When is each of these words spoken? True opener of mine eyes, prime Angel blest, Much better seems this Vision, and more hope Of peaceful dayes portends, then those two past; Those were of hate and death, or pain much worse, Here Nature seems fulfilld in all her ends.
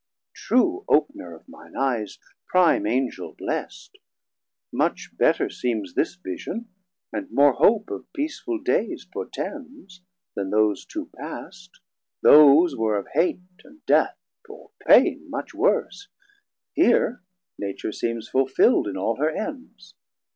True 0.33 0.83
opener 0.87 1.35
of 1.35 1.47
mine 1.47 1.75
eyes, 1.77 2.17
prime 2.47 2.87
Angel 2.87 3.33
blest, 3.37 3.99
Much 4.71 5.15
better 5.15 5.47
seems 5.47 5.93
this 5.93 6.15
Vision, 6.15 6.69
and 7.13 7.29
more 7.29 7.53
hope 7.53 7.91
Of 7.91 8.11
peaceful 8.11 8.57
dayes 8.57 9.05
portends, 9.05 10.01
then 10.35 10.49
those 10.49 10.85
two 10.87 11.11
past; 11.15 11.79
Those 12.23 12.75
were 12.75 12.97
of 12.97 13.09
hate 13.13 13.43
and 13.63 13.85
death, 13.85 14.17
or 14.49 14.71
pain 14.87 15.29
much 15.29 15.53
worse, 15.53 16.07
Here 16.73 17.21
Nature 17.59 17.91
seems 17.91 18.27
fulfilld 18.27 18.87
in 18.87 18.97
all 18.97 19.17
her 19.17 19.29
ends. 19.29 19.93